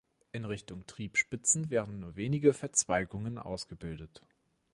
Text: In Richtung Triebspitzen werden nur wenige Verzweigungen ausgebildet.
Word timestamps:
In 0.31 0.45
Richtung 0.45 0.87
Triebspitzen 0.87 1.69
werden 1.69 1.99
nur 1.99 2.15
wenige 2.15 2.53
Verzweigungen 2.53 3.37
ausgebildet. 3.37 4.23